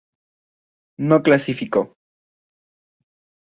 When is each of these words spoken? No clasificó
No 0.99 1.21
clasificó 1.21 1.95